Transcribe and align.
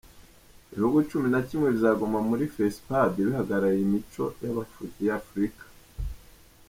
Ibihugu 0.73 0.99
cumi 1.09 1.27
na 1.33 1.41
kimwe 1.47 1.67
bizagaragara 1.75 2.27
muri 2.29 2.43
fesipadi 2.55 3.19
bihagarariye 3.27 3.83
imico 3.87 4.23
y’Afurika 5.07 5.63